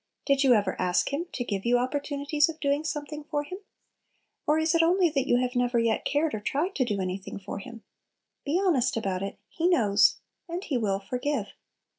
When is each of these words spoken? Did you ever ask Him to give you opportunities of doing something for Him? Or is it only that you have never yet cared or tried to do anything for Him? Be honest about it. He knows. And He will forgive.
Did 0.25 0.43
you 0.43 0.55
ever 0.55 0.75
ask 0.81 1.13
Him 1.13 1.27
to 1.31 1.43
give 1.43 1.63
you 1.63 1.77
opportunities 1.77 2.49
of 2.49 2.59
doing 2.59 2.83
something 2.83 3.23
for 3.25 3.43
Him? 3.43 3.59
Or 4.47 4.57
is 4.57 4.73
it 4.73 4.81
only 4.81 5.11
that 5.11 5.27
you 5.27 5.35
have 5.37 5.55
never 5.55 5.77
yet 5.77 6.05
cared 6.05 6.33
or 6.33 6.39
tried 6.39 6.73
to 6.77 6.85
do 6.85 6.99
anything 6.99 7.37
for 7.37 7.59
Him? 7.59 7.83
Be 8.43 8.59
honest 8.59 8.97
about 8.97 9.21
it. 9.21 9.37
He 9.47 9.67
knows. 9.67 10.15
And 10.49 10.63
He 10.63 10.75
will 10.75 10.99
forgive. 10.99 11.49